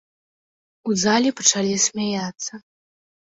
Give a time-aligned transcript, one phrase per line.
[0.91, 2.53] У зале пачалі смяяцца.